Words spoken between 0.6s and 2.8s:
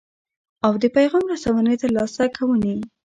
او د پیغام رسونې یا ترلاسه کوونې.